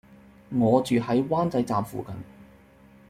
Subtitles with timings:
[0.49, 2.15] 我住喺灣仔站附近